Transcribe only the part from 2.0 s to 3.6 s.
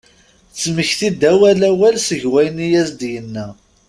seg wayen i as-d-yenna.